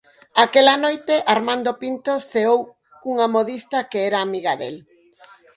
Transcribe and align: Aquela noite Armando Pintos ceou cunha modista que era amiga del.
Aquela 0.45 0.75
noite 0.85 1.15
Armando 1.35 1.71
Pintos 1.81 2.21
ceou 2.33 2.59
cunha 3.01 3.27
modista 3.35 3.77
que 3.89 3.99
era 4.09 4.19
amiga 4.21 4.53
del. 4.61 4.75